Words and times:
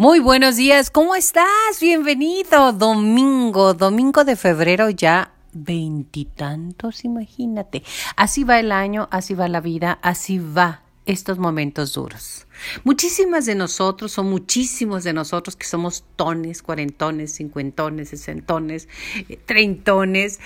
Muy 0.00 0.18
buenos 0.18 0.56
días, 0.56 0.88
¿cómo 0.90 1.14
estás? 1.14 1.78
Bienvenido. 1.78 2.72
Domingo, 2.72 3.74
domingo 3.74 4.24
de 4.24 4.34
febrero 4.34 4.88
ya 4.88 5.34
veintitantos, 5.52 7.04
imagínate. 7.04 7.82
Así 8.16 8.42
va 8.42 8.58
el 8.58 8.72
año, 8.72 9.08
así 9.10 9.34
va 9.34 9.46
la 9.46 9.60
vida, 9.60 9.98
así 10.00 10.38
va 10.38 10.80
estos 11.04 11.38
momentos 11.38 11.92
duros. 11.92 12.46
Muchísimas 12.82 13.44
de 13.44 13.54
nosotros, 13.56 14.16
o 14.16 14.24
muchísimos 14.24 15.04
de 15.04 15.12
nosotros 15.12 15.54
que 15.54 15.66
somos 15.66 16.02
tones, 16.16 16.62
cuarentones, 16.62 17.34
cincuentones, 17.34 18.08
sesentones, 18.08 18.88
eh, 19.28 19.38
treintones, 19.44 20.40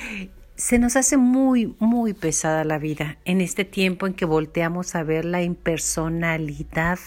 se 0.56 0.78
nos 0.78 0.94
hace 0.96 1.16
muy, 1.16 1.74
muy 1.80 2.12
pesada 2.12 2.64
la 2.64 2.78
vida 2.78 3.18
en 3.24 3.40
este 3.40 3.64
tiempo 3.64 4.06
en 4.06 4.14
que 4.14 4.24
volteamos 4.24 4.94
a 4.94 5.02
ver 5.02 5.24
la 5.24 5.42
impersonalidad 5.42 6.98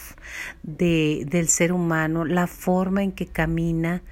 de, 0.63 1.25
del 1.29 1.47
ser 1.47 1.71
humano, 1.71 2.25
la 2.25 2.47
forma 2.47 3.03
en 3.03 3.13
que 3.13 3.25
camina 3.25 4.03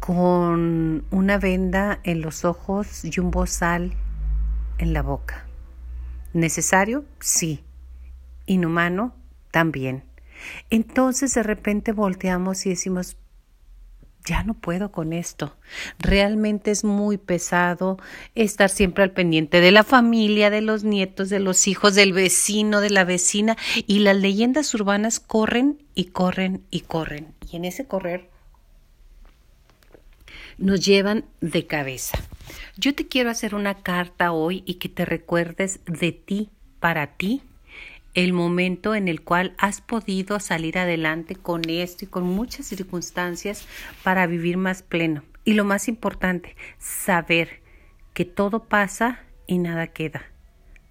con 0.00 1.04
una 1.10 1.38
venda 1.38 2.00
en 2.04 2.22
los 2.22 2.44
ojos 2.44 3.04
y 3.04 3.20
un 3.20 3.30
bozal 3.30 3.92
en 4.78 4.92
la 4.92 5.02
boca. 5.02 5.46
¿Necesario? 6.32 7.04
Sí. 7.20 7.64
Inhumano 8.46 9.14
también. 9.50 10.04
Entonces 10.70 11.34
de 11.34 11.42
repente 11.42 11.92
volteamos 11.92 12.66
y 12.66 12.70
decimos, 12.70 13.16
ya 14.24 14.42
no 14.42 14.54
puedo 14.54 14.90
con 14.90 15.12
esto. 15.12 15.54
Realmente 15.98 16.70
es 16.70 16.82
muy 16.82 17.18
pesado 17.18 17.98
estar 18.34 18.70
siempre 18.70 19.04
al 19.04 19.10
pendiente 19.10 19.60
de 19.60 19.70
la 19.70 19.84
familia, 19.84 20.50
de 20.50 20.62
los 20.62 20.82
nietos, 20.82 21.28
de 21.28 21.40
los 21.40 21.68
hijos, 21.68 21.94
del 21.94 22.12
vecino, 22.12 22.80
de 22.80 22.90
la 22.90 23.04
vecina. 23.04 23.56
Y 23.86 24.00
las 24.00 24.16
leyendas 24.16 24.74
urbanas 24.74 25.20
corren 25.20 25.82
y 25.94 26.06
corren 26.06 26.64
y 26.70 26.80
corren. 26.80 27.34
Y 27.50 27.56
en 27.56 27.66
ese 27.66 27.86
correr 27.86 28.30
nos 30.56 30.84
llevan 30.84 31.24
de 31.40 31.66
cabeza. 31.66 32.18
Yo 32.76 32.94
te 32.94 33.06
quiero 33.06 33.30
hacer 33.30 33.54
una 33.54 33.82
carta 33.82 34.32
hoy 34.32 34.62
y 34.66 34.74
que 34.74 34.88
te 34.88 35.04
recuerdes 35.04 35.80
de 35.86 36.12
ti 36.12 36.50
para 36.80 37.08
ti 37.08 37.42
el 38.14 38.32
momento 38.32 38.94
en 38.94 39.08
el 39.08 39.22
cual 39.22 39.54
has 39.58 39.80
podido 39.80 40.40
salir 40.40 40.78
adelante 40.78 41.34
con 41.34 41.68
esto 41.68 42.04
y 42.04 42.08
con 42.08 42.24
muchas 42.24 42.66
circunstancias 42.66 43.66
para 44.02 44.26
vivir 44.26 44.56
más 44.56 44.82
pleno. 44.82 45.22
Y 45.44 45.54
lo 45.54 45.64
más 45.64 45.88
importante, 45.88 46.56
saber 46.78 47.60
que 48.14 48.24
todo 48.24 48.64
pasa 48.64 49.20
y 49.46 49.58
nada 49.58 49.88
queda, 49.88 50.22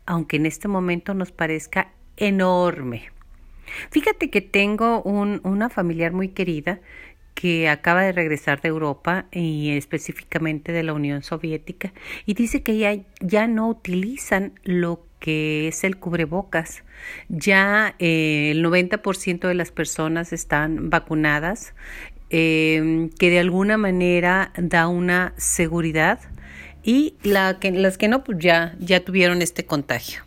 aunque 0.05 0.35
en 0.35 0.45
este 0.45 0.67
momento 0.67 1.13
nos 1.13 1.31
parezca 1.31 1.93
enorme. 2.17 3.09
Fíjate 3.89 4.29
que 4.29 4.41
tengo 4.41 5.01
un, 5.01 5.39
una 5.43 5.69
familiar 5.69 6.11
muy 6.11 6.29
querida 6.29 6.81
que 7.33 7.69
acaba 7.69 8.03
de 8.03 8.11
regresar 8.11 8.61
de 8.61 8.69
Europa 8.69 9.25
y 9.31 9.71
específicamente 9.71 10.71
de 10.71 10.83
la 10.83 10.93
Unión 10.93 11.23
Soviética 11.23 11.93
y 12.25 12.35
dice 12.35 12.61
que 12.61 12.77
ya, 12.77 12.95
ya 13.21 13.47
no 13.47 13.69
utilizan 13.69 14.59
lo 14.63 15.05
que 15.23 15.69
es 15.69 15.85
el 15.85 15.95
cubrebocas. 15.95 16.83
Ya 17.29 17.95
eh, 17.97 18.51
el 18.51 18.61
90% 18.61 19.47
de 19.47 19.53
las 19.53 19.71
personas 19.71 20.33
están 20.33 20.89
vacunadas, 20.89 21.73
em, 22.29 23.09
que 23.09 23.29
de 23.29 23.39
alguna 23.39 23.77
manera 23.77 24.51
da 24.57 24.89
una 24.89 25.33
seguridad 25.37 26.19
y 26.83 27.15
la 27.23 27.57
que, 27.61 27.71
las 27.71 27.97
que 27.97 28.09
no, 28.09 28.25
pues 28.25 28.37
ya, 28.39 28.75
ya 28.79 29.05
tuvieron 29.05 29.41
este 29.41 29.65
contagio. 29.65 30.23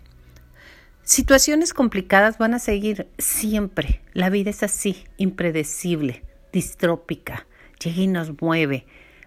Situaciones 1.02 1.74
complicadas 1.74 2.38
van 2.38 2.54
a 2.54 2.58
seguir 2.58 3.06
siempre. 3.18 4.00
La 4.14 4.30
vida 4.30 4.48
es 4.48 4.62
así, 4.62 5.04
impredecible, 5.18 6.22
distrópica, 6.54 7.46
llega 7.84 8.00
y 8.00 8.06
nos 8.06 8.40
mueve. 8.40 8.86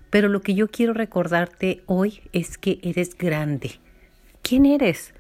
Pero 0.10 0.30
lo 0.30 0.42
que 0.42 0.56
yo 0.56 0.68
quiero 0.68 0.94
recordarte 0.94 1.84
hoy 1.86 2.22
es 2.34 2.58
que 2.58 2.80
eres 2.82 3.16
grande. 3.16 3.80
¿Quién 4.42 4.66
eres? 4.66 5.14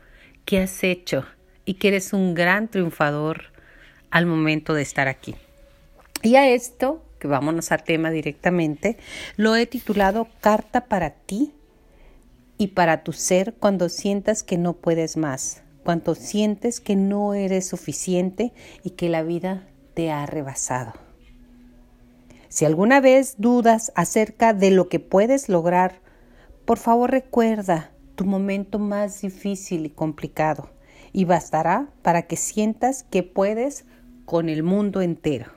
Qué 0.49 0.61
has 0.61 0.83
hecho 0.83 1.25
y 1.63 1.75
que 1.75 1.89
eres 1.89 2.11
un 2.11 2.33
gran 2.33 2.69
triunfador 2.69 3.53
al 4.09 4.25
momento 4.25 4.73
de 4.73 4.81
estar 4.81 5.07
aquí. 5.07 5.35
Y 6.23 6.37
a 6.37 6.49
esto, 6.49 7.05
que 7.19 7.27
vámonos 7.27 7.71
a 7.71 7.77
tema 7.77 8.09
directamente, 8.09 8.97
lo 9.37 9.55
he 9.55 9.67
titulado 9.67 10.27
Carta 10.41 10.85
para 10.85 11.11
ti 11.11 11.53
y 12.57 12.69
para 12.69 13.03
tu 13.03 13.13
ser 13.13 13.53
cuando 13.59 13.89
sientas 13.89 14.41
que 14.41 14.57
no 14.57 14.73
puedes 14.73 15.17
más, 15.17 15.61
cuando 15.83 16.15
sientes 16.15 16.79
que 16.79 16.95
no 16.95 17.35
eres 17.35 17.67
suficiente 17.67 18.51
y 18.83 18.91
que 18.91 19.07
la 19.07 19.21
vida 19.21 19.67
te 19.93 20.09
ha 20.09 20.25
rebasado. 20.25 20.93
Si 22.47 22.66
alguna 22.66 23.01
vez 23.01 23.35
dudas 23.37 23.91
acerca 23.93 24.55
de 24.55 24.71
lo 24.71 24.89
que 24.89 24.99
puedes 24.99 25.47
lograr, 25.47 25.99
por 26.66 26.79
favor 26.79 27.11
recuerda 27.11 27.91
tu 28.19 28.25
momento 28.25 28.80
más 28.80 29.22
difícil 29.22 29.85
y 29.85 29.90
complicado 29.91 30.69
y 31.13 31.24
bastará 31.24 31.90
para 32.02 32.24
que 32.24 32.35
sientas 32.35 33.03
que 33.03 33.24
puedes 33.24 33.85
con 34.25 34.50
el 34.50 34.62
mundo 34.62 35.00
entero. 35.02 35.53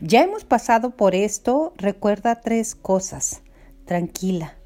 Ya 0.00 0.22
hemos 0.22 0.46
pasado 0.46 0.96
por 0.96 1.14
esto, 1.14 1.74
recuerda 1.76 2.40
tres 2.40 2.74
cosas. 2.74 3.42
Tranquila, 3.84 4.56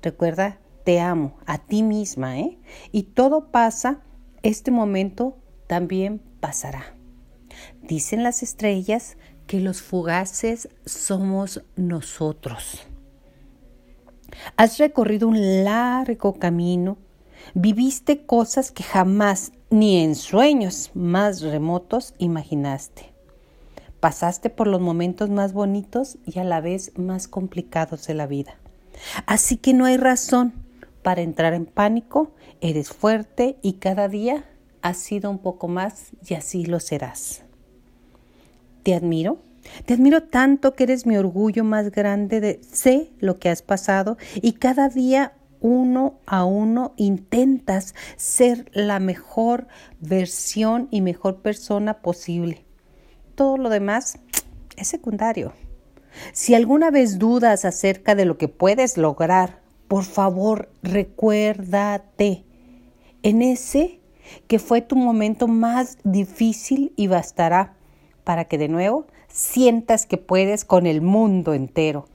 recuerda, 0.00 0.60
te 0.84 1.00
amo 1.00 1.36
a 1.44 1.58
ti 1.58 1.82
misma, 1.82 2.38
¿eh? 2.38 2.56
Y 2.92 3.02
todo 3.02 3.50
pasa, 3.50 4.04
este 4.44 4.70
momento 4.70 5.36
también 5.66 6.22
pasará. 6.38 6.94
Dicen 7.82 8.22
las 8.22 8.44
estrellas 8.44 9.16
que 9.48 9.58
los 9.58 9.82
fugaces 9.82 10.68
somos 10.84 11.64
nosotros. 11.74 12.86
Has 14.56 14.78
recorrido 14.78 15.28
un 15.28 15.64
largo 15.64 16.34
camino, 16.34 16.98
viviste 17.54 18.24
cosas 18.26 18.70
que 18.70 18.82
jamás 18.82 19.52
ni 19.70 20.02
en 20.02 20.14
sueños 20.14 20.90
más 20.94 21.42
remotos 21.42 22.14
imaginaste. 22.18 23.12
Pasaste 24.00 24.48
por 24.50 24.66
los 24.66 24.80
momentos 24.80 25.28
más 25.28 25.52
bonitos 25.52 26.18
y 26.24 26.38
a 26.38 26.44
la 26.44 26.60
vez 26.60 26.92
más 26.96 27.26
complicados 27.26 28.06
de 28.06 28.14
la 28.14 28.26
vida. 28.26 28.54
Así 29.26 29.56
que 29.56 29.74
no 29.74 29.84
hay 29.84 29.96
razón 29.96 30.52
para 31.02 31.22
entrar 31.22 31.54
en 31.54 31.66
pánico, 31.66 32.32
eres 32.60 32.90
fuerte 32.90 33.56
y 33.62 33.74
cada 33.74 34.08
día 34.08 34.44
has 34.82 34.98
sido 34.98 35.30
un 35.30 35.38
poco 35.38 35.68
más 35.68 36.10
y 36.28 36.34
así 36.34 36.64
lo 36.64 36.80
serás. 36.80 37.42
Te 38.82 38.94
admiro 38.94 39.38
te 39.84 39.94
admiro 39.94 40.22
tanto 40.22 40.74
que 40.74 40.84
eres 40.84 41.06
mi 41.06 41.16
orgullo 41.16 41.64
más 41.64 41.90
grande 41.90 42.40
de 42.40 42.60
sé 42.62 43.10
lo 43.18 43.38
que 43.38 43.48
has 43.48 43.62
pasado 43.62 44.16
y 44.36 44.52
cada 44.52 44.88
día 44.88 45.32
uno 45.60 46.20
a 46.26 46.44
uno 46.44 46.92
intentas 46.96 47.94
ser 48.16 48.70
la 48.72 49.00
mejor 49.00 49.66
versión 50.00 50.88
y 50.90 51.00
mejor 51.00 51.42
persona 51.42 51.98
posible. 52.00 52.64
Todo 53.34 53.56
lo 53.56 53.68
demás 53.68 54.18
es 54.76 54.88
secundario. 54.88 55.52
Si 56.32 56.54
alguna 56.54 56.90
vez 56.90 57.18
dudas 57.18 57.64
acerca 57.64 58.14
de 58.14 58.24
lo 58.24 58.38
que 58.38 58.48
puedes 58.48 58.96
lograr, 58.96 59.60
por 59.88 60.04
favor 60.04 60.70
recuérdate 60.82 62.44
en 63.22 63.42
ese 63.42 64.00
que 64.46 64.58
fue 64.58 64.80
tu 64.82 64.96
momento 64.96 65.48
más 65.48 65.98
difícil 66.04 66.92
y 66.96 67.06
bastará 67.06 67.74
para 68.24 68.44
que 68.44 68.58
de 68.58 68.68
nuevo 68.68 69.06
sientas 69.28 70.06
que 70.06 70.16
puedes 70.16 70.64
con 70.64 70.86
el 70.86 71.00
mundo 71.00 71.54
entero, 71.54 72.06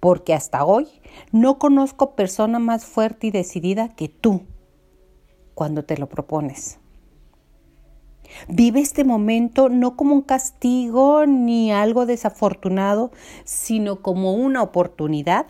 porque 0.00 0.34
hasta 0.34 0.64
hoy 0.64 0.86
no 1.32 1.58
conozco 1.58 2.14
persona 2.14 2.58
más 2.58 2.84
fuerte 2.84 3.28
y 3.28 3.30
decidida 3.30 3.94
que 3.94 4.08
tú 4.08 4.42
cuando 5.54 5.84
te 5.84 5.96
lo 5.96 6.08
propones. 6.08 6.78
Vive 8.48 8.80
este 8.80 9.04
momento 9.04 9.68
no 9.68 9.96
como 9.96 10.14
un 10.14 10.22
castigo 10.22 11.26
ni 11.26 11.72
algo 11.72 12.06
desafortunado, 12.06 13.10
sino 13.44 14.02
como 14.02 14.34
una 14.34 14.62
oportunidad. 14.62 15.46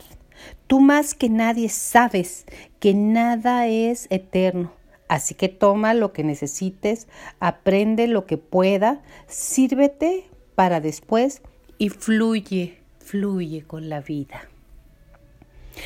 Tú 0.67 0.81
más 0.81 1.14
que 1.14 1.29
nadie 1.29 1.69
sabes 1.69 2.47
que 2.79 2.94
nada 2.94 3.67
es 3.67 4.06
eterno. 4.11 4.73
Así 5.09 5.35
que 5.35 5.49
toma 5.49 5.94
lo 5.94 6.12
que 6.12 6.23
necesites, 6.23 7.09
aprende 7.41 8.06
lo 8.06 8.26
que 8.26 8.37
pueda, 8.37 9.03
sírvete 9.26 10.29
para 10.58 10.81
después 10.81 11.40
y 11.78 11.88
fluye, 11.88 12.78
fluye 12.99 13.62
con 13.62 13.88
la 13.88 14.00
vida. 14.00 14.40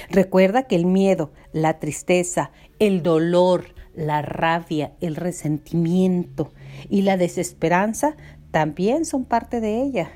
Recuerda 0.09 0.63
que 0.63 0.77
el 0.77 0.87
miedo, 0.87 1.31
la 1.53 1.79
tristeza, 1.79 2.53
el 2.79 3.03
dolor, 3.03 3.67
la 3.95 4.23
rabia, 4.23 4.95
el 5.03 5.17
resentimiento 5.17 6.55
y 6.89 7.03
la 7.03 7.19
desesperanza 7.19 8.17
también 8.51 9.05
son 9.05 9.27
parte 9.27 9.61
de 9.61 9.83
ella. 9.83 10.11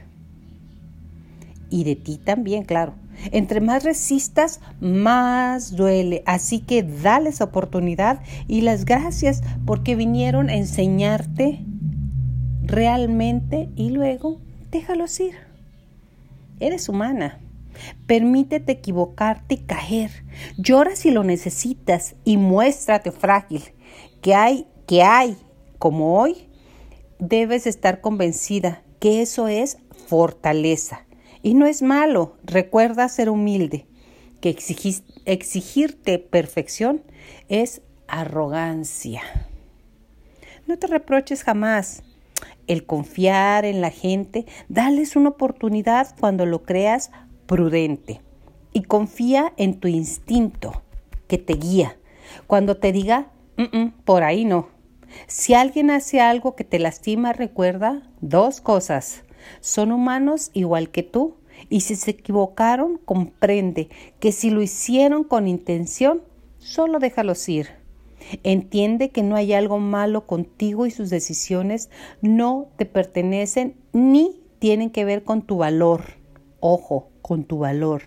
Y 1.68 1.84
de 1.84 1.94
ti 1.94 2.16
también, 2.16 2.64
claro. 2.64 2.94
Entre 3.32 3.60
más 3.60 3.84
resistas, 3.84 4.62
más 4.80 5.76
duele. 5.76 6.22
Así 6.24 6.60
que 6.60 6.82
dales 6.82 7.42
oportunidad 7.42 8.22
y 8.48 8.62
las 8.62 8.86
gracias 8.86 9.42
porque 9.66 9.96
vinieron 9.96 10.48
a 10.48 10.56
enseñarte 10.56 11.62
realmente 12.62 13.68
y 13.76 13.90
luego 13.90 14.45
déjalos 14.70 15.18
ir. 15.20 15.34
Eres 16.60 16.88
humana. 16.88 17.40
Permítete 18.06 18.72
equivocarte 18.72 19.54
y 19.56 19.58
caer. 19.58 20.10
Llora 20.56 20.96
si 20.96 21.10
lo 21.10 21.24
necesitas 21.24 22.14
y 22.24 22.36
muéstrate 22.36 23.12
frágil. 23.12 23.62
Que 24.22 24.34
hay, 24.34 24.66
que 24.86 25.02
hay, 25.02 25.36
como 25.78 26.18
hoy, 26.18 26.48
debes 27.18 27.66
estar 27.66 28.00
convencida 28.00 28.82
que 28.98 29.22
eso 29.22 29.48
es 29.48 29.78
fortaleza. 30.06 31.06
Y 31.42 31.54
no 31.54 31.66
es 31.66 31.82
malo, 31.82 32.36
recuerda 32.42 33.08
ser 33.08 33.30
humilde, 33.30 33.86
que 34.40 34.48
exigirte 35.26 36.18
perfección 36.18 37.02
es 37.48 37.82
arrogancia. 38.08 39.22
No 40.66 40.78
te 40.78 40.86
reproches 40.88 41.44
jamás. 41.44 42.02
El 42.66 42.84
confiar 42.84 43.64
en 43.64 43.80
la 43.80 43.90
gente, 43.90 44.46
dales 44.68 45.16
una 45.16 45.30
oportunidad 45.30 46.14
cuando 46.18 46.46
lo 46.46 46.62
creas 46.62 47.10
prudente. 47.46 48.20
Y 48.72 48.82
confía 48.82 49.52
en 49.56 49.80
tu 49.80 49.88
instinto 49.88 50.82
que 51.28 51.38
te 51.38 51.54
guía. 51.54 51.96
Cuando 52.46 52.76
te 52.76 52.92
diga, 52.92 53.30
por 54.04 54.22
ahí 54.22 54.44
no. 54.44 54.68
Si 55.26 55.54
alguien 55.54 55.90
hace 55.90 56.20
algo 56.20 56.56
que 56.56 56.64
te 56.64 56.78
lastima, 56.78 57.32
recuerda 57.32 58.02
dos 58.20 58.60
cosas. 58.60 59.24
Son 59.60 59.92
humanos 59.92 60.50
igual 60.52 60.90
que 60.90 61.02
tú. 61.02 61.36
Y 61.70 61.80
si 61.80 61.96
se 61.96 62.10
equivocaron, 62.10 62.98
comprende 62.98 63.88
que 64.20 64.32
si 64.32 64.50
lo 64.50 64.60
hicieron 64.60 65.24
con 65.24 65.48
intención, 65.48 66.22
solo 66.58 66.98
déjalos 66.98 67.48
ir. 67.48 67.85
Entiende 68.42 69.10
que 69.10 69.22
no 69.22 69.36
hay 69.36 69.52
algo 69.52 69.78
malo 69.78 70.26
contigo 70.26 70.86
y 70.86 70.90
sus 70.90 71.10
decisiones 71.10 71.90
no 72.20 72.68
te 72.76 72.86
pertenecen 72.86 73.76
ni 73.92 74.40
tienen 74.58 74.90
que 74.90 75.04
ver 75.04 75.22
con 75.22 75.42
tu 75.42 75.58
valor. 75.58 76.02
Ojo, 76.60 77.10
con 77.22 77.44
tu 77.44 77.58
valor. 77.58 78.02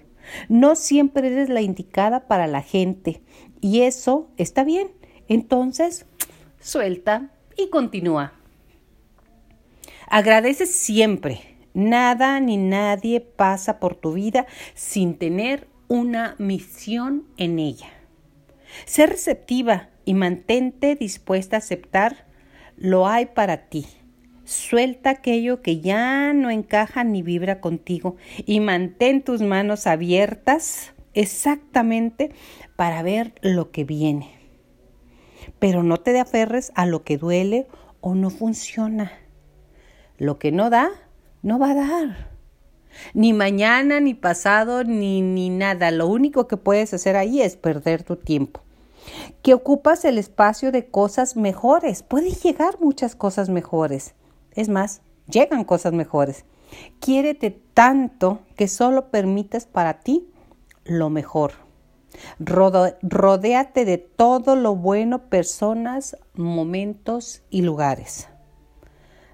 No 0.47 0.75
siempre 0.75 1.27
eres 1.27 1.49
la 1.49 1.61
indicada 1.61 2.27
para 2.27 2.47
la 2.47 2.61
gente 2.61 3.21
y 3.61 3.81
eso 3.81 4.29
está 4.37 4.63
bien. 4.63 4.91
Entonces, 5.27 6.05
suelta 6.59 7.31
y 7.57 7.69
continúa. 7.69 8.33
Agradece 10.07 10.65
siempre. 10.65 11.41
Nada 11.73 12.39
ni 12.39 12.57
nadie 12.57 13.21
pasa 13.21 13.79
por 13.79 13.95
tu 13.95 14.13
vida 14.13 14.47
sin 14.73 15.17
tener 15.17 15.67
una 15.87 16.35
misión 16.39 17.25
en 17.37 17.59
ella. 17.59 17.89
Sé 18.85 19.05
receptiva 19.05 19.89
y 20.09 20.15
mantente 20.15 20.95
dispuesta 20.95 21.57
a 21.57 21.59
aceptar 21.59 22.25
lo 22.77 23.05
hay 23.05 23.27
para 23.27 23.69
ti. 23.69 23.85
Suelta 24.43 25.11
aquello 25.11 25.61
que 25.61 25.81
ya 25.81 26.33
no 26.33 26.49
encaja 26.49 27.03
ni 27.03 27.21
vibra 27.21 27.61
contigo 27.61 28.15
y 28.43 28.59
mantén 28.59 29.21
tus 29.21 29.43
manos 29.43 29.85
abiertas 29.85 30.95
exactamente 31.13 32.31
para 32.75 33.03
ver 33.03 33.35
lo 33.43 33.69
que 33.69 33.83
viene. 33.83 34.31
Pero 35.59 35.83
no 35.83 35.97
te 35.97 36.19
aferres 36.19 36.71
a 36.73 36.87
lo 36.87 37.03
que 37.03 37.19
duele 37.19 37.67
o 38.01 38.15
no 38.15 38.31
funciona. 38.31 39.11
Lo 40.17 40.39
que 40.39 40.51
no 40.51 40.71
da, 40.71 40.89
no 41.43 41.59
va 41.59 41.69
a 41.69 41.75
dar. 41.75 42.31
Ni 43.13 43.31
mañana, 43.31 43.99
ni 43.99 44.15
pasado, 44.15 44.83
ni, 44.83 45.21
ni 45.21 45.51
nada. 45.51 45.91
Lo 45.91 46.07
único 46.07 46.47
que 46.47 46.57
puedes 46.57 46.95
hacer 46.95 47.15
ahí 47.15 47.43
es 47.43 47.57
perder 47.57 48.01
tu 48.01 48.15
tiempo 48.15 48.63
que 49.41 49.53
ocupas 49.53 50.05
el 50.05 50.17
espacio 50.17 50.71
de 50.71 50.87
cosas 50.87 51.35
mejores. 51.35 52.03
Pueden 52.03 52.33
llegar 52.33 52.79
muchas 52.79 53.15
cosas 53.15 53.49
mejores. 53.49 54.15
Es 54.51 54.69
más, 54.69 55.01
llegan 55.27 55.63
cosas 55.63 55.93
mejores. 55.93 56.45
Quiérete 56.99 57.51
tanto 57.73 58.39
que 58.55 58.67
solo 58.67 59.09
permitas 59.09 59.65
para 59.65 60.01
ti 60.01 60.29
lo 60.85 61.09
mejor. 61.09 61.53
rodéate 62.39 63.85
de 63.85 63.97
todo 63.97 64.55
lo 64.55 64.75
bueno, 64.75 65.29
personas, 65.29 66.17
momentos 66.33 67.43
y 67.49 67.61
lugares. 67.61 68.27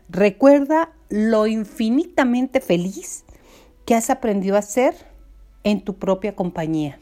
Recuerda 0.10 0.92
lo 1.10 1.48
infinitamente 1.48 2.62
feliz 2.62 3.26
que 3.86 3.96
has 3.96 4.10
aprendido 4.10 4.58
a 4.58 4.62
ser 4.62 4.96
en 5.64 5.82
tu 5.82 5.98
propia 5.98 6.36
compañía. 6.36 7.00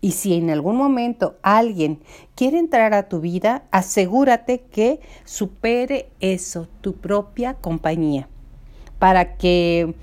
Y 0.00 0.12
si 0.12 0.34
en 0.34 0.48
algún 0.50 0.76
momento 0.76 1.38
alguien 1.42 2.00
quiere 2.34 2.58
entrar 2.58 2.94
a 2.94 3.08
tu 3.08 3.20
vida, 3.20 3.64
asegúrate 3.70 4.60
que 4.60 5.00
supere 5.24 6.08
eso, 6.20 6.68
tu 6.80 6.96
propia 6.96 7.54
compañía, 7.54 8.28
para 8.98 9.36
que 9.36 9.94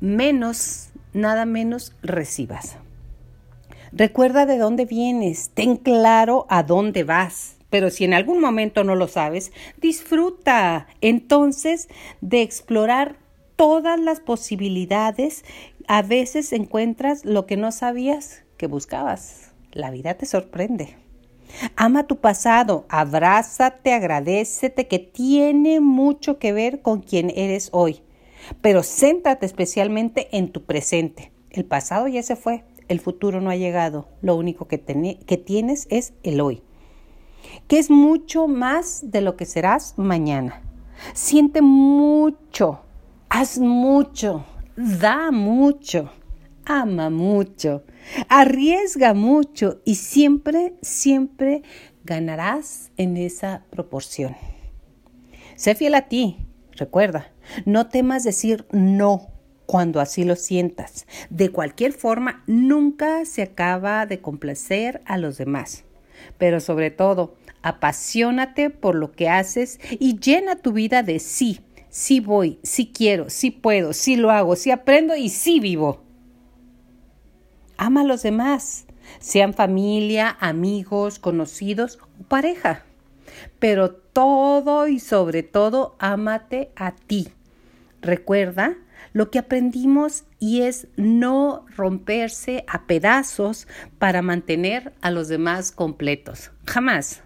menos, 0.00 0.90
nada 1.14 1.46
menos 1.46 1.96
recibas. 2.02 2.76
Recuerda 3.90 4.44
de 4.44 4.58
dónde 4.58 4.84
vienes, 4.84 5.50
ten 5.54 5.76
claro 5.76 6.46
a 6.50 6.62
dónde 6.62 7.04
vas. 7.04 7.56
Pero 7.70 7.90
si 7.90 8.04
en 8.04 8.14
algún 8.14 8.40
momento 8.40 8.84
no 8.84 8.94
lo 8.94 9.08
sabes, 9.08 9.50
disfruta 9.80 10.86
entonces 11.00 11.88
de 12.20 12.42
explorar 12.42 13.16
todas 13.56 13.98
las 13.98 14.20
posibilidades 14.20 15.44
a 15.88 16.02
veces 16.02 16.52
encuentras 16.52 17.24
lo 17.24 17.46
que 17.46 17.56
no 17.56 17.72
sabías 17.72 18.44
que 18.56 18.66
buscabas. 18.66 19.52
La 19.72 19.90
vida 19.90 20.14
te 20.14 20.26
sorprende. 20.26 20.96
Ama 21.76 22.06
tu 22.06 22.16
pasado, 22.16 22.84
abrázate, 22.88 23.92
agradecete 23.92 24.88
que 24.88 24.98
tiene 24.98 25.80
mucho 25.80 26.38
que 26.38 26.52
ver 26.52 26.82
con 26.82 27.00
quien 27.00 27.30
eres 27.30 27.68
hoy. 27.72 28.02
Pero 28.60 28.82
céntrate 28.82 29.46
especialmente 29.46 30.28
en 30.36 30.50
tu 30.50 30.64
presente. 30.64 31.32
El 31.50 31.64
pasado 31.64 32.08
ya 32.08 32.22
se 32.22 32.36
fue, 32.36 32.64
el 32.88 33.00
futuro 33.00 33.40
no 33.40 33.50
ha 33.50 33.56
llegado. 33.56 34.08
Lo 34.20 34.36
único 34.36 34.66
que, 34.66 34.80
que 35.26 35.36
tienes 35.36 35.86
es 35.90 36.12
el 36.22 36.40
hoy, 36.40 36.62
que 37.68 37.78
es 37.78 37.90
mucho 37.90 38.48
más 38.48 39.10
de 39.10 39.20
lo 39.20 39.36
que 39.36 39.46
serás 39.46 39.94
mañana. 39.96 40.62
Siente 41.12 41.62
mucho, 41.62 42.80
haz 43.28 43.58
mucho, 43.58 44.44
da 44.76 45.30
mucho, 45.30 46.10
ama 46.64 47.10
mucho, 47.10 47.84
arriesga 48.28 49.14
mucho 49.14 49.80
y 49.84 49.96
siempre, 49.96 50.74
siempre 50.82 51.62
ganarás 52.04 52.90
en 52.96 53.16
esa 53.16 53.64
proporción. 53.70 54.36
Sé 55.56 55.74
fiel 55.74 55.94
a 55.94 56.08
ti, 56.08 56.38
recuerda, 56.72 57.32
no 57.64 57.88
temas 57.88 58.24
decir 58.24 58.66
no 58.72 59.28
cuando 59.66 60.00
así 60.00 60.24
lo 60.24 60.36
sientas. 60.36 61.06
De 61.30 61.50
cualquier 61.50 61.92
forma, 61.92 62.42
nunca 62.46 63.24
se 63.24 63.42
acaba 63.42 64.06
de 64.06 64.20
complacer 64.20 65.02
a 65.06 65.16
los 65.16 65.38
demás. 65.38 65.84
Pero 66.38 66.60
sobre 66.60 66.90
todo, 66.90 67.36
apasionate 67.62 68.70
por 68.70 68.94
lo 68.94 69.12
que 69.12 69.28
haces 69.28 69.78
y 69.98 70.18
llena 70.18 70.56
tu 70.56 70.72
vida 70.72 71.02
de 71.02 71.18
sí 71.18 71.60
sí 71.94 72.18
voy, 72.18 72.58
sí 72.64 72.90
quiero, 72.92 73.30
sí 73.30 73.52
puedo, 73.52 73.92
sí 73.92 74.16
lo 74.16 74.32
hago, 74.32 74.56
sí 74.56 74.72
aprendo 74.72 75.14
y 75.14 75.28
sí 75.28 75.60
vivo. 75.60 76.02
Ama 77.76 78.00
a 78.00 78.04
los 78.04 78.24
demás, 78.24 78.86
sean 79.20 79.54
familia, 79.54 80.36
amigos, 80.40 81.20
conocidos 81.20 82.00
o 82.18 82.24
pareja. 82.24 82.82
Pero 83.60 83.92
todo 83.92 84.88
y 84.88 84.98
sobre 84.98 85.44
todo, 85.44 85.94
ámate 86.00 86.72
a 86.74 86.96
ti. 86.96 87.28
Recuerda 88.02 88.76
lo 89.12 89.30
que 89.30 89.38
aprendimos 89.38 90.24
y 90.40 90.62
es 90.62 90.88
no 90.96 91.64
romperse 91.76 92.64
a 92.66 92.88
pedazos 92.88 93.68
para 94.00 94.20
mantener 94.20 94.92
a 95.00 95.12
los 95.12 95.28
demás 95.28 95.70
completos. 95.70 96.50
Jamás. 96.66 97.22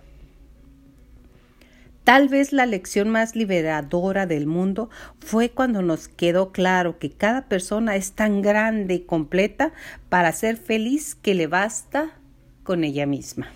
Tal 2.08 2.30
vez 2.30 2.54
la 2.54 2.64
lección 2.64 3.10
más 3.10 3.36
liberadora 3.36 4.24
del 4.24 4.46
mundo 4.46 4.88
fue 5.18 5.50
cuando 5.50 5.82
nos 5.82 6.08
quedó 6.08 6.52
claro 6.52 6.98
que 6.98 7.10
cada 7.10 7.48
persona 7.48 7.96
es 7.96 8.12
tan 8.12 8.40
grande 8.40 8.94
y 8.94 9.00
completa 9.00 9.74
para 10.08 10.32
ser 10.32 10.56
feliz 10.56 11.14
que 11.14 11.34
le 11.34 11.48
basta 11.48 12.18
con 12.62 12.82
ella 12.82 13.04
misma. 13.04 13.52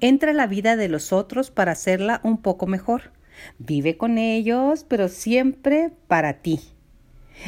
Entra 0.00 0.30
en 0.30 0.38
la 0.38 0.46
vida 0.46 0.76
de 0.76 0.88
los 0.88 1.12
otros 1.12 1.50
para 1.50 1.72
hacerla 1.72 2.22
un 2.24 2.38
poco 2.40 2.66
mejor. 2.66 3.12
Vive 3.58 3.98
con 3.98 4.16
ellos, 4.16 4.86
pero 4.88 5.10
siempre 5.10 5.90
para 6.08 6.40
ti. 6.40 6.60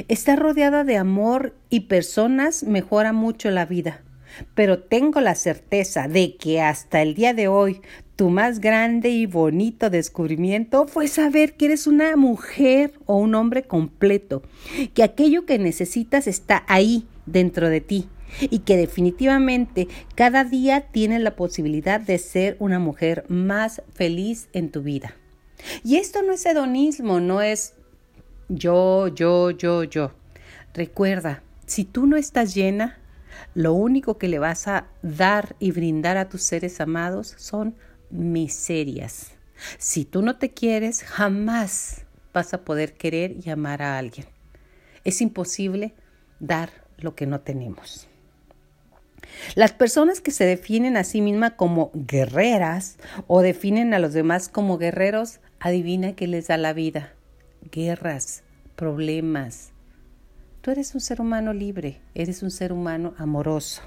Estar 0.09 0.39
rodeada 0.39 0.85
de 0.85 0.99
amor 0.99 1.57
y 1.71 1.81
personas 1.81 2.63
mejora 2.63 3.15
mucho 3.15 3.51
la 3.51 3.65
vida 3.65 4.03
pero 4.55 4.83
tengo 4.83 5.21
la 5.21 5.35
certeza 5.35 6.09
de 6.09 6.37
que 6.37 6.61
hasta 6.61 7.03
el 7.03 7.15
día 7.15 7.35
de 7.35 7.49
hoy 7.49 7.81
tu 8.17 8.31
más 8.31 8.61
grande 8.61 9.11
y 9.11 9.27
bonito 9.27 9.91
descubrimiento 9.91 10.87
fue 10.87 11.07
saber 11.07 11.55
que 11.55 11.67
eres 11.67 11.87
una 11.87 12.17
mujer 12.17 12.95
o 13.05 13.19
un 13.19 13.35
hombre 13.35 13.65
completo, 13.65 14.43
que 14.95 15.03
aquello 15.03 15.45
que 15.45 15.59
necesitas 15.59 16.27
está 16.27 16.65
ahí 16.67 17.07
dentro 17.27 17.69
de 17.69 17.83
ti 17.83 18.09
y 18.41 18.61
que 18.61 18.77
definitivamente 18.77 19.87
cada 20.15 20.45
día 20.45 20.81
tienes 20.81 21.21
la 21.21 21.37
posibilidad 21.37 22.01
de 22.01 22.19
ser 22.19 22.57
una 22.59 22.79
mujer 22.79 23.25
más 23.29 23.83
feliz 23.93 24.49
en 24.55 24.71
tu 24.71 24.83
vida. 24.83 25.15
Y 25.85 25.97
esto 25.97 26.23
no 26.23 26.33
es 26.33 26.45
hedonismo, 26.47 27.21
no 27.21 27.43
es 27.43 27.75
yo, 28.49 29.09
yo, 29.09 29.51
yo, 29.51 29.85
yo. 29.85 30.13
Recuerda, 30.75 31.43
si 31.67 31.85
tú 31.85 32.07
no 32.07 32.17
estás 32.17 32.55
llena, 32.55 32.99
lo 33.55 33.73
único 33.73 34.19
que 34.19 34.29
le 34.29 34.39
vas 34.39 34.69
a 34.69 34.87
dar 35.03 35.57
y 35.59 35.73
brindar 35.73 36.17
a 36.17 36.29
tus 36.29 36.43
seres 36.43 36.81
amados 36.81 37.35
son 37.39 37.75
miserias. 38.11 39.33
Si 39.79 40.05
tú 40.05 40.23
no 40.23 40.37
te 40.37 40.53
quieres, 40.53 41.03
jamás 41.03 42.05
vas 42.33 42.53
a 42.55 42.65
poder 42.65 42.95
querer 42.95 43.37
y 43.45 43.51
amar 43.51 43.83
a 43.83 43.99
alguien. 43.99 44.27
Es 45.05 45.21
imposible 45.21 45.95
dar 46.41 46.71
lo 46.99 47.15
que 47.15 47.27
no 47.27 47.41
tenemos. 47.41 48.09
Las 49.55 49.73
personas 49.73 50.21
que 50.21 50.31
se 50.31 50.45
definen 50.45 50.97
a 50.97 51.05
sí 51.05 51.21
mismas 51.21 51.53
como 51.53 51.91
guerreras 51.95 52.99
o 53.27 53.43
definen 53.43 53.95
a 53.95 53.99
los 53.99 54.13
demás 54.13 54.49
como 54.49 54.79
guerreros, 54.79 55.41
adivina 55.61 56.15
qué 56.15 56.27
les 56.27 56.49
da 56.49 56.57
la 56.57 56.73
vida. 56.73 57.15
Guerras, 57.71 58.45
problemas. 58.77 59.73
Tú 60.61 60.71
eres 60.71 60.95
un 60.95 61.01
ser 61.01 61.21
humano 61.21 61.53
libre, 61.53 62.01
eres 62.15 62.43
un 62.43 62.51
ser 62.51 62.73
humano 62.73 63.15
amoroso. 63.19 63.83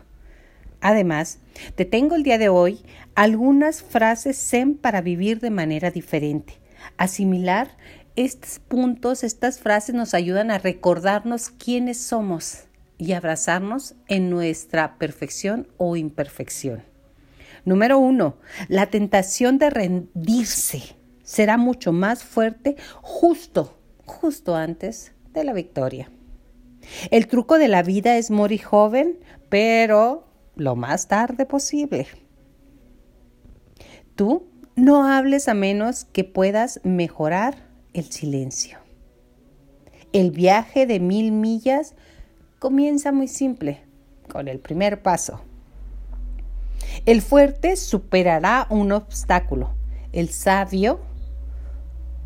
Además, 0.81 1.39
te 1.75 1.85
tengo 1.85 2.15
el 2.15 2.23
día 2.23 2.37
de 2.37 2.49
hoy 2.49 2.81
algunas 3.15 3.81
frases 3.83 4.37
zen 4.37 4.75
para 4.75 5.01
vivir 5.01 5.39
de 5.39 5.49
manera 5.49 5.91
diferente. 5.91 6.59
Asimilar 6.97 7.77
estos 8.15 8.59
puntos, 8.59 9.23
estas 9.23 9.59
frases 9.59 9.95
nos 9.95 10.13
ayudan 10.13 10.51
a 10.51 10.57
recordarnos 10.57 11.49
quiénes 11.49 11.99
somos 11.99 12.65
y 12.97 13.13
abrazarnos 13.13 13.95
en 14.07 14.29
nuestra 14.29 14.97
perfección 14.97 15.67
o 15.77 15.95
imperfección. 15.95 16.83
Número 17.65 17.97
uno, 17.97 18.37
la 18.67 18.87
tentación 18.87 19.57
de 19.57 19.69
rendirse 19.69 20.95
será 21.23 21.57
mucho 21.57 21.91
más 21.91 22.23
fuerte 22.23 22.75
justo, 23.01 23.77
justo 24.05 24.55
antes 24.55 25.13
de 25.33 25.43
la 25.43 25.53
victoria. 25.53 26.09
El 27.11 27.27
truco 27.27 27.57
de 27.57 27.67
la 27.67 27.83
vida 27.83 28.17
es 28.17 28.31
morir 28.31 28.63
joven, 28.63 29.19
pero 29.49 30.28
lo 30.59 30.75
más 30.75 31.07
tarde 31.07 31.45
posible. 31.45 32.07
Tú 34.15 34.47
no 34.75 35.07
hables 35.07 35.47
a 35.47 35.53
menos 35.53 36.05
que 36.05 36.23
puedas 36.23 36.79
mejorar 36.83 37.67
el 37.93 38.05
silencio. 38.05 38.77
El 40.11 40.31
viaje 40.31 40.85
de 40.85 40.99
mil 40.99 41.31
millas 41.31 41.95
comienza 42.59 43.11
muy 43.11 43.27
simple, 43.27 43.81
con 44.29 44.47
el 44.47 44.59
primer 44.59 45.01
paso. 45.01 45.41
El 47.05 47.21
fuerte 47.21 47.75
superará 47.75 48.67
un 48.69 48.91
obstáculo. 48.91 49.71
El 50.11 50.29
sabio 50.29 50.99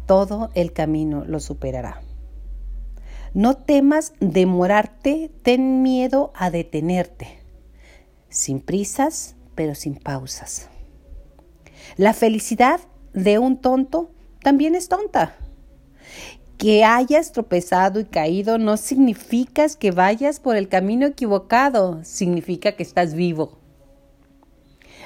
todo 0.05 0.49
el 0.53 0.73
camino 0.73 1.23
lo 1.25 1.39
superará. 1.39 2.01
No 3.33 3.55
temas 3.57 4.13
demorarte, 4.19 5.31
ten 5.41 5.81
miedo 5.81 6.31
a 6.35 6.49
detenerte. 6.49 7.42
Sin 8.33 8.61
prisas, 8.61 9.35
pero 9.53 9.75
sin 9.75 9.93
pausas. 9.93 10.67
La 11.97 12.15
felicidad 12.15 12.81
de 13.13 13.37
un 13.37 13.61
tonto 13.61 14.09
también 14.41 14.73
es 14.73 14.89
tonta. 14.89 15.35
Que 16.57 16.83
hayas 16.83 17.31
tropezado 17.31 17.99
y 17.99 18.05
caído 18.05 18.57
no 18.57 18.77
significa 18.77 19.67
que 19.79 19.91
vayas 19.91 20.39
por 20.39 20.55
el 20.55 20.67
camino 20.67 21.05
equivocado, 21.05 22.03
significa 22.03 22.75
que 22.75 22.81
estás 22.81 23.13
vivo. 23.13 23.59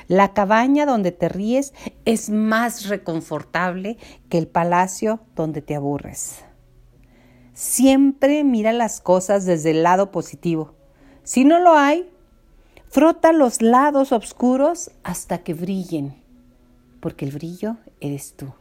La 0.07 0.33
cabaña 0.33 0.85
donde 0.85 1.11
te 1.11 1.27
ríes 1.27 1.73
es 2.05 2.29
más 2.29 2.87
reconfortable 2.87 3.97
que 4.29 4.37
el 4.37 4.47
palacio 4.47 5.19
donde 5.35 5.61
te 5.61 5.75
aburres. 5.75 6.45
Siempre 7.53 8.45
mira 8.45 8.71
las 8.71 9.01
cosas 9.01 9.45
desde 9.45 9.71
el 9.71 9.83
lado 9.83 10.11
positivo. 10.11 10.75
Si 11.23 11.43
no 11.43 11.59
lo 11.59 11.73
hay, 11.73 12.09
frota 12.89 13.31
los 13.33 13.61
lados 13.61 14.11
oscuros 14.11 14.91
hasta 15.03 15.39
que 15.39 15.53
brillen, 15.53 16.15
porque 16.99 17.25
el 17.25 17.31
brillo 17.31 17.77
eres 17.99 18.35
tú. 18.35 18.53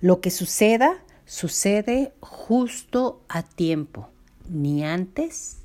Lo 0.00 0.20
que 0.20 0.30
suceda, 0.30 1.02
sucede 1.24 2.12
justo 2.20 3.22
a 3.28 3.42
tiempo, 3.42 4.08
ni 4.48 4.84
antes 4.84 5.62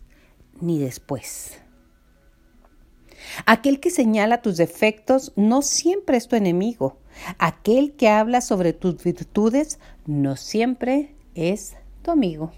ni 0.62 0.80
después. 0.80 1.60
Aquel 3.46 3.80
que 3.80 3.90
señala 3.90 4.42
tus 4.42 4.58
defectos 4.58 5.34
no 5.36 5.62
siempre 5.62 6.18
es 6.18 6.28
tu 6.28 6.36
enemigo. 6.36 6.98
Aquel 7.38 7.94
que 7.94 8.10
habla 8.10 8.42
sobre 8.42 8.74
tus 8.74 9.04
virtudes 9.04 9.80
no 10.06 10.36
siempre 10.36 11.16
es 11.36 11.76
tu 12.02 12.12
amigo. 12.12 12.52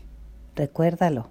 Recuérdalo. 0.56 1.30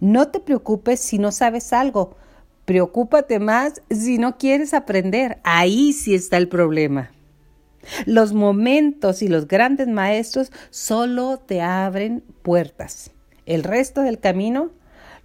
No 0.00 0.28
te 0.28 0.40
preocupes 0.40 1.00
si 1.00 1.18
no 1.18 1.32
sabes 1.32 1.72
algo. 1.72 2.16
Preocúpate 2.64 3.38
más 3.38 3.82
si 3.90 4.18
no 4.18 4.38
quieres 4.38 4.74
aprender. 4.74 5.40
Ahí 5.44 5.92
sí 5.92 6.14
está 6.14 6.36
el 6.36 6.48
problema. 6.48 7.10
Los 8.06 8.32
momentos 8.32 9.22
y 9.22 9.28
los 9.28 9.48
grandes 9.48 9.88
maestros 9.88 10.52
solo 10.70 11.38
te 11.38 11.62
abren 11.62 12.22
puertas. 12.42 13.10
El 13.46 13.64
resto 13.64 14.02
del 14.02 14.18
camino 14.20 14.70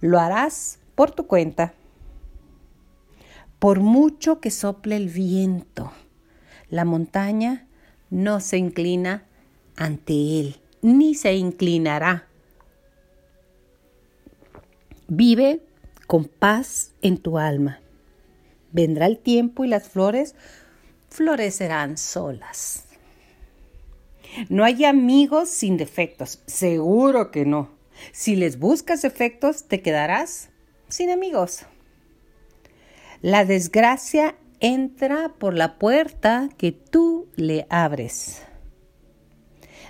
lo 0.00 0.18
harás 0.18 0.78
por 0.94 1.10
tu 1.10 1.26
cuenta. 1.26 1.74
Por 3.58 3.80
mucho 3.80 4.40
que 4.40 4.50
sople 4.50 4.96
el 4.96 5.08
viento, 5.08 5.92
la 6.68 6.84
montaña 6.84 7.66
no 8.10 8.40
se 8.40 8.58
inclina 8.58 9.24
ante 9.76 10.40
él, 10.40 10.56
ni 10.82 11.14
se 11.14 11.34
inclinará. 11.34 12.25
Vive 15.08 15.60
con 16.06 16.24
paz 16.24 16.92
en 17.02 17.18
tu 17.18 17.38
alma. 17.38 17.80
Vendrá 18.72 19.06
el 19.06 19.18
tiempo 19.18 19.64
y 19.64 19.68
las 19.68 19.88
flores 19.88 20.34
florecerán 21.08 21.96
solas. 21.96 22.84
No 24.48 24.64
hay 24.64 24.84
amigos 24.84 25.48
sin 25.48 25.76
defectos, 25.76 26.42
seguro 26.46 27.30
que 27.30 27.46
no. 27.46 27.70
Si 28.12 28.36
les 28.36 28.58
buscas 28.58 29.02
defectos, 29.02 29.64
te 29.64 29.80
quedarás 29.80 30.50
sin 30.88 31.10
amigos. 31.10 31.64
La 33.22 33.44
desgracia 33.44 34.36
entra 34.60 35.32
por 35.38 35.54
la 35.54 35.78
puerta 35.78 36.48
que 36.58 36.72
tú 36.72 37.28
le 37.36 37.66
abres. 37.70 38.45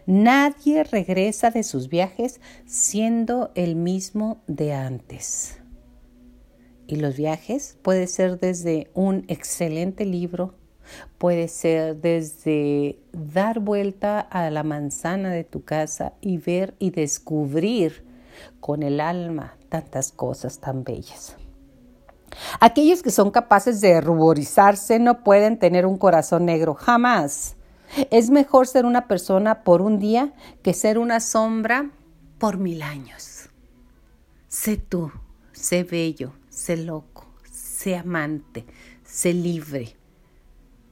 Nadie 0.06 0.84
regresa 0.84 1.50
de 1.50 1.64
sus 1.64 1.88
viajes 1.88 2.40
siendo 2.64 3.50
el 3.56 3.74
mismo 3.74 4.40
de 4.46 4.72
antes. 4.72 5.58
Y 6.86 6.96
los 6.96 7.16
viajes 7.16 7.76
puede 7.82 8.06
ser 8.06 8.38
desde 8.38 8.88
un 8.94 9.24
excelente 9.26 10.04
libro, 10.04 10.54
puede 11.18 11.48
ser 11.48 11.96
desde 11.96 13.00
dar 13.12 13.58
vuelta 13.58 14.20
a 14.20 14.48
la 14.50 14.62
manzana 14.62 15.30
de 15.30 15.42
tu 15.42 15.64
casa 15.64 16.12
y 16.20 16.38
ver 16.38 16.76
y 16.78 16.90
descubrir 16.90 18.04
con 18.60 18.84
el 18.84 19.00
alma 19.00 19.56
tantas 19.68 20.12
cosas 20.12 20.60
tan 20.60 20.84
bellas. 20.84 21.34
Aquellos 22.60 23.02
que 23.02 23.10
son 23.10 23.32
capaces 23.32 23.80
de 23.80 24.00
ruborizarse 24.00 25.00
no 25.00 25.24
pueden 25.24 25.58
tener 25.58 25.84
un 25.84 25.98
corazón 25.98 26.44
negro, 26.44 26.74
jamás. 26.74 27.55
Es 28.10 28.30
mejor 28.30 28.66
ser 28.66 28.84
una 28.84 29.06
persona 29.06 29.62
por 29.62 29.82
un 29.82 29.98
día 29.98 30.32
que 30.62 30.74
ser 30.74 30.98
una 30.98 31.20
sombra 31.20 31.90
por 32.38 32.58
mil 32.58 32.82
años. 32.82 33.48
Sé 34.48 34.76
tú, 34.76 35.12
sé 35.52 35.84
bello, 35.84 36.32
sé 36.48 36.76
loco, 36.76 37.26
sé 37.50 37.96
amante, 37.96 38.64
sé 39.04 39.32
libre. 39.32 39.96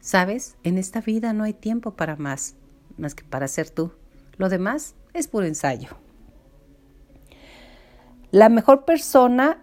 Sabes, 0.01 0.57
en 0.63 0.79
esta 0.79 1.01
vida 1.01 1.33
no 1.33 1.45
hay 1.45 1.55
tiempo 1.55 1.93
para 1.93 2.17
más, 2.17 2.57
más 2.99 3.15
que 3.15 3.25
para 3.25 3.49
ser 3.49 3.71
tú. 3.71 3.93
Lo 4.37 4.49
demás 4.49 4.95
es 5.15 5.29
puro 5.29 5.47
ensayo. 5.47 5.97
La 8.31 8.49
mejor 8.49 8.85
persona 8.85 9.63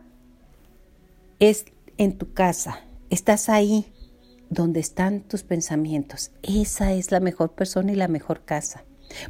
es 1.40 1.66
en 1.98 2.18
tu 2.18 2.34
casa, 2.34 2.80
estás 3.10 3.50
ahí 3.50 3.91
donde 4.52 4.82
están 4.82 5.22
tus 5.22 5.44
pensamientos. 5.44 6.32
Esa 6.44 6.92
es 6.92 7.12
la 7.12 7.22
mejor 7.22 7.54
persona 7.54 7.94
y 7.94 7.96
la 7.96 8.10
mejor 8.10 8.44
casa. 8.44 8.84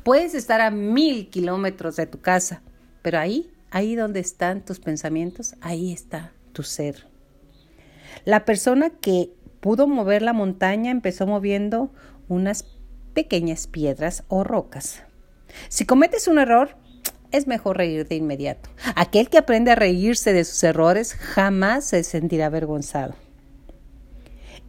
Puedes 0.03 0.33
estar 0.33 0.61
a 0.61 0.71
mil 0.71 1.29
kilómetros 1.29 1.95
de 1.95 2.07
tu 2.07 2.19
casa, 2.19 2.63
pero 3.03 3.19
ahí, 3.19 3.53
ahí 3.69 3.95
donde 3.95 4.19
están 4.19 4.65
tus 4.65 4.79
pensamientos, 4.79 5.55
ahí 5.61 5.93
está 5.93 6.33
tu 6.53 6.63
ser. 6.63 7.07
La 8.25 8.45
persona 8.45 8.89
que 8.89 9.31
pudo 9.59 9.87
mover 9.87 10.23
la 10.23 10.33
montaña 10.33 10.89
empezó 10.91 11.27
moviendo 11.27 11.93
unas 12.27 12.65
pequeñas 13.13 13.67
piedras 13.67 14.23
o 14.27 14.43
rocas. 14.43 15.03
Si 15.69 15.85
cometes 15.85 16.27
un 16.27 16.39
error, 16.39 16.75
es 17.31 17.45
mejor 17.45 17.77
reír 17.77 18.07
de 18.07 18.15
inmediato. 18.15 18.69
Aquel 18.95 19.29
que 19.29 19.37
aprende 19.37 19.71
a 19.71 19.75
reírse 19.75 20.33
de 20.33 20.45
sus 20.45 20.63
errores 20.63 21.13
jamás 21.13 21.85
se 21.85 22.03
sentirá 22.03 22.47
avergonzado. 22.47 23.13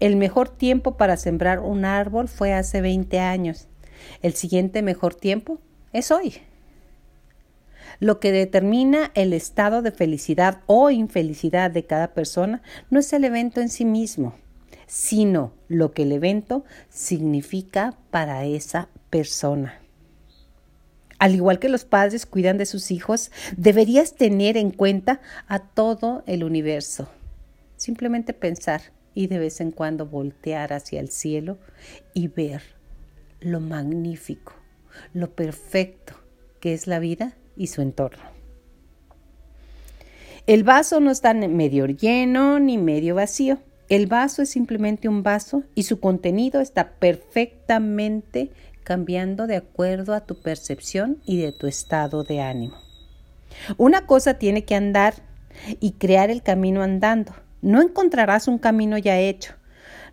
El 0.03 0.17
mejor 0.17 0.49
tiempo 0.49 0.97
para 0.97 1.17
sembrar 1.17 1.61
un 1.61 1.85
árbol 1.85 2.27
fue 2.27 2.53
hace 2.53 2.81
20 2.81 3.21
años. 3.21 3.69
El 4.21 4.33
siguiente 4.33 4.83
mejor 4.83 5.15
tiempo 5.15 5.61
es 5.93 6.11
hoy. 6.11 6.39
Lo 8.01 8.19
que 8.19 8.33
determina 8.33 9.13
el 9.15 9.33
estado 9.33 9.81
de 9.81 9.93
felicidad 9.93 10.63
o 10.67 10.91
infelicidad 10.91 11.71
de 11.71 11.85
cada 11.85 12.15
persona 12.15 12.63
no 12.91 12.99
es 12.99 13.13
el 13.13 13.23
evento 13.23 13.61
en 13.61 13.69
sí 13.69 13.85
mismo, 13.85 14.35
sino 14.89 15.53
lo 15.69 15.93
que 15.93 16.03
el 16.03 16.11
evento 16.11 16.65
significa 16.89 17.97
para 18.11 18.45
esa 18.45 18.89
persona. 19.09 19.79
Al 21.21 21.37
igual 21.37 21.61
que 21.61 21.69
los 21.69 21.85
padres 21.85 22.27
cuidan 22.27 22.59
de 22.59 22.67
sus 22.67 22.91
hijos, 22.91 23.31
deberías 23.57 24.17
tener 24.17 24.57
en 24.57 24.73
cuenta 24.73 25.21
a 25.47 25.61
todo 25.61 26.25
el 26.27 26.43
universo. 26.43 27.09
Simplemente 27.77 28.33
pensar 28.33 28.83
y 29.15 29.27
de 29.27 29.39
vez 29.39 29.61
en 29.61 29.71
cuando 29.71 30.07
voltear 30.07 30.73
hacia 30.73 31.01
el 31.01 31.11
cielo 31.11 31.59
y 32.15 32.29
ver 32.29 32.63
lo 33.41 33.61
magnífico, 33.61 34.55
lo 35.13 35.31
perfecto 35.31 36.15
que 36.61 36.75
es 36.75 36.87
la 36.87 36.99
vida 36.99 37.37
y 37.57 37.67
su 37.69 37.83
entorno. 37.83 38.23
El 40.47 40.65
vaso 40.65 41.01
no 41.01 41.11
está 41.11 41.35
medio 41.35 41.87
lleno 41.87 42.59
ni 42.59 42.79
medio 42.79 43.15
vacío. 43.15 43.59
El 43.89 44.07
vaso 44.07 44.43
es 44.43 44.51
simplemente 44.51 45.09
un 45.09 45.23
vaso 45.23 45.63
y 45.75 45.85
su 45.85 46.01
contenido 46.01 46.61
está 46.61 46.93
perfectamente 46.95 48.51
cambiando 48.83 49.47
de 49.47 49.57
acuerdo 49.57 50.15
a 50.15 50.27
tu 50.27 50.41
percepción 50.41 51.19
y 51.25 51.41
de 51.41 51.53
tu 51.53 51.67
estado 51.67 52.25
de 52.25 52.41
ánimo. 52.41 52.77
Una 53.77 54.07
cosa 54.07 54.35
tiene 54.35 54.65
que 54.65 54.75
andar 54.75 55.15
y 55.79 55.93
crear 55.93 56.31
el 56.31 56.43
camino 56.43 56.83
andando. 56.83 57.35
No 57.63 57.81
encontrarás 57.81 58.49
un 58.49 58.59
camino 58.59 58.99
ya 58.99 59.21
hecho. 59.21 59.55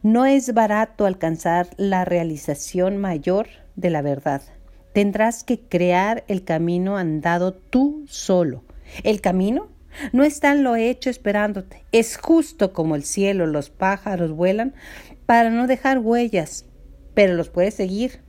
No 0.04 0.28
es 0.28 0.54
barato 0.54 1.08
alcanzar 1.08 1.68
la 1.78 2.06
realización 2.06 2.98
mayor 2.98 3.48
de 3.76 3.90
la 3.90 4.04
verdad. 4.04 4.44
Tendrás 4.94 5.44
que 5.44 5.60
crear 5.60 6.24
el 6.28 6.44
camino 6.44 6.96
andado 6.96 7.54
tú 7.54 8.06
solo. 8.08 8.64
El 9.04 9.20
camino 9.20 9.70
no 10.14 10.24
está 10.24 10.52
en 10.52 10.64
lo 10.64 10.76
hecho 10.76 11.10
esperándote. 11.10 11.84
Es 11.92 12.18
justo 12.18 12.72
como 12.72 12.96
el 12.96 13.04
cielo, 13.04 13.48
los 13.48 13.72
pájaros 13.72 14.32
vuelan 14.32 14.76
para 15.26 15.50
no 15.50 15.66
dejar 15.66 15.98
huellas, 15.98 16.66
pero 17.16 17.34
los 17.34 17.50
puedes 17.50 17.74
seguir 17.74 18.22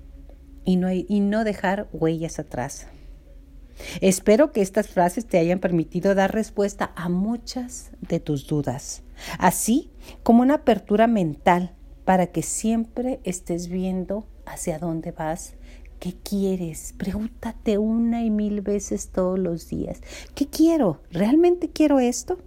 y 0.64 0.76
no, 0.76 0.90
y 0.90 1.20
no 1.20 1.44
dejar 1.44 1.88
huellas 1.92 2.38
atrás. 2.38 2.88
Espero 4.00 4.52
que 4.52 4.62
estas 4.62 4.88
frases 4.88 5.26
te 5.26 5.38
hayan 5.38 5.58
permitido 5.58 6.14
dar 6.14 6.32
respuesta 6.32 6.92
a 6.96 7.08
muchas 7.08 7.90
de 8.00 8.20
tus 8.20 8.46
dudas, 8.46 9.02
así 9.38 9.90
como 10.22 10.42
una 10.42 10.54
apertura 10.54 11.06
mental 11.06 11.74
para 12.04 12.26
que 12.28 12.42
siempre 12.42 13.20
estés 13.24 13.68
viendo 13.68 14.26
hacia 14.46 14.78
dónde 14.78 15.12
vas, 15.12 15.54
qué 15.98 16.14
quieres. 16.14 16.94
Pregúntate 16.96 17.78
una 17.78 18.24
y 18.24 18.30
mil 18.30 18.60
veces 18.62 19.10
todos 19.10 19.38
los 19.38 19.68
días, 19.68 20.00
¿qué 20.34 20.46
quiero? 20.46 21.02
¿Realmente 21.10 21.70
quiero 21.70 22.00
esto? 22.00 22.38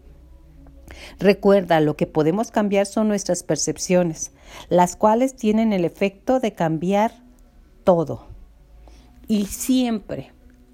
Recuerda, 1.20 1.80
lo 1.80 1.96
que 1.96 2.08
podemos 2.08 2.52
cambiar 2.52 2.86
son 2.86 3.08
nuestras 3.08 3.44
percepciones, 3.44 4.32
las 4.70 4.96
cuales 4.96 5.36
tienen 5.36 5.74
el 5.74 5.86
efecto 5.86 6.40
de 6.40 6.54
cambiar 6.54 7.24
todo. 7.84 8.28
Y 9.28 9.46
siempre, 9.46 10.32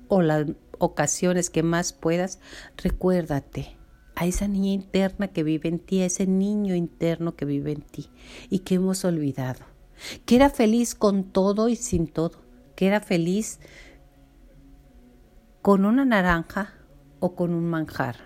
o 0.10 0.22
las 0.22 0.48
ocasiones 0.80 1.50
que 1.50 1.64
más 1.64 1.94
puedas, 1.94 2.40
recuérdate 2.78 3.78
a 4.16 4.26
esa 4.26 4.50
niña 4.50 4.74
interna 4.74 5.30
que 5.30 5.44
vive 5.44 5.70
en 5.70 5.80
ti, 5.80 6.02
a 6.02 6.06
ese 6.06 6.28
niño 6.28 6.76
interno 6.76 7.38
que 7.38 7.46
vive 7.46 7.72
en 7.72 7.82
ti 7.82 8.10
y 8.50 8.60
que 8.60 8.76
hemos 8.76 9.06
olvidado, 9.06 9.62
que 10.26 10.36
era 10.36 10.50
feliz 10.50 10.94
con 10.94 11.24
todo 11.24 11.70
y 11.70 11.78
sin 11.78 12.08
todo, 12.08 12.42
que 12.76 12.88
era 12.88 13.00
feliz 13.00 13.60
con 15.62 15.86
una 15.86 16.04
naranja 16.04 16.74
o 17.20 17.36
con 17.36 17.54
un 17.54 17.66
manjar, 17.70 18.18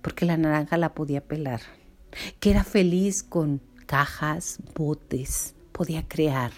porque 0.00 0.24
la 0.24 0.36
naranja 0.36 0.78
la 0.78 0.94
podía 0.94 1.22
pelar, 1.22 1.60
que 2.40 2.50
era 2.50 2.64
feliz 2.64 3.22
con 3.22 3.60
cajas, 3.86 4.58
botes, 4.74 5.54
podía 5.72 6.06
crear. 6.08 6.52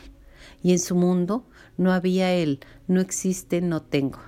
Y 0.63 0.73
en 0.73 0.79
su 0.79 0.95
mundo 0.95 1.49
no 1.77 1.93
había 1.93 2.33
él, 2.33 2.61
no 2.87 3.01
existe, 3.01 3.61
no 3.61 3.83
tengo. 3.83 4.19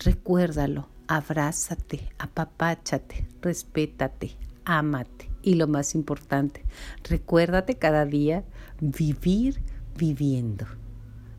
Recuérdalo, 0.00 0.88
abrázate, 1.06 2.10
apapáchate, 2.18 3.26
respétate, 3.40 4.36
ámate 4.64 5.30
y 5.42 5.54
lo 5.54 5.66
más 5.66 5.94
importante, 5.94 6.64
recuérdate 7.04 7.76
cada 7.76 8.04
día 8.04 8.44
vivir 8.80 9.62
viviendo. 9.96 10.66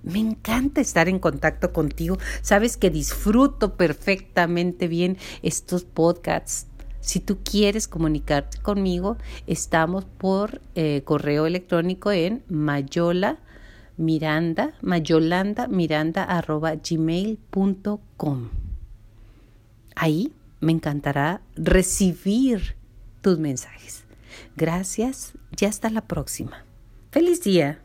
Me 0.01 0.19
encanta 0.19 0.79
estar 0.79 1.09
en 1.09 1.19
contacto 1.19 1.73
contigo. 1.73 2.17
Sabes 2.41 2.77
que 2.77 2.89
disfruto 2.89 3.75
perfectamente 3.75 4.87
bien 4.87 5.17
estos 5.43 5.83
podcasts. 5.83 6.67
Si 7.01 7.19
tú 7.19 7.39
quieres 7.43 7.87
comunicarte 7.87 8.59
conmigo, 8.59 9.17
estamos 9.45 10.05
por 10.05 10.61
eh, 10.75 11.01
correo 11.03 11.45
electrónico 11.45 12.11
en 12.11 12.43
mayola 12.47 13.39
miranda, 13.99 14.73
mayolanda 14.81 15.67
miranda 15.67 16.23
arroba 16.23 16.75
gmail.com. 16.75 18.49
Ahí 19.95 20.33
me 20.61 20.71
encantará 20.71 21.41
recibir 21.55 22.75
tus 23.21 23.37
mensajes. 23.37 24.05
Gracias 24.55 25.33
y 25.59 25.65
hasta 25.65 25.89
la 25.89 26.07
próxima. 26.07 26.63
¡Feliz 27.11 27.43
día! 27.43 27.81